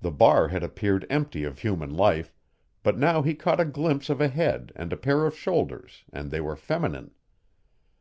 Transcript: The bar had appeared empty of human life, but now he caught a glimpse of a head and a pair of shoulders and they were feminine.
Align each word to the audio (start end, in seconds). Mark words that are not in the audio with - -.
The 0.00 0.12
bar 0.12 0.46
had 0.46 0.62
appeared 0.62 1.04
empty 1.10 1.42
of 1.42 1.58
human 1.58 1.92
life, 1.92 2.32
but 2.84 2.96
now 2.96 3.22
he 3.22 3.34
caught 3.34 3.58
a 3.58 3.64
glimpse 3.64 4.08
of 4.08 4.20
a 4.20 4.28
head 4.28 4.70
and 4.76 4.92
a 4.92 4.96
pair 4.96 5.26
of 5.26 5.36
shoulders 5.36 6.04
and 6.12 6.30
they 6.30 6.40
were 6.40 6.54
feminine. 6.54 7.10